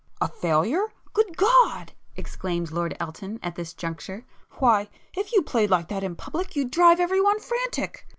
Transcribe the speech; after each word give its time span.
"A 0.19 0.27
failure? 0.27 0.87
Good 1.13 1.37
God!" 1.37 1.91
exclaimed 2.15 2.71
Lord 2.71 2.97
Elton 2.99 3.39
at 3.43 3.53
this 3.53 3.71
juncture—"Why, 3.75 4.89
if 5.15 5.31
you 5.31 5.43
played 5.43 5.69
like 5.69 5.89
that 5.89 6.03
in 6.03 6.15
public, 6.15 6.55
you'd 6.55 6.71
drive 6.71 6.99
everyone 6.99 7.39
frantic!" 7.39 8.07